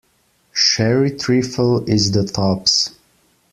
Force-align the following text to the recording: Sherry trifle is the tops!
Sherry 0.51 1.11
trifle 1.15 1.87
is 1.87 2.11
the 2.11 2.25
tops! 2.25 2.95